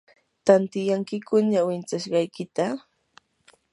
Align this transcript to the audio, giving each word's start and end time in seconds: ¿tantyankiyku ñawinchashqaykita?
¿tantyankiyku 0.45 1.35
ñawinchashqaykita? 1.51 2.65